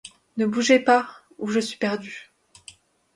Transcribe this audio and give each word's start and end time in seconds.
Ne 0.37 0.47
bougez 0.47 0.79
pas 0.79 1.07
ou 1.37 1.47
je 1.47 1.59
suis 1.59 1.77
perdu! 1.77 2.33